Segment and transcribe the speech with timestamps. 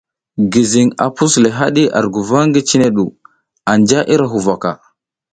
[0.51, 3.05] Gizing a a pus le hadi ar guva ngi, cine du
[3.71, 4.71] anja ira huvaka.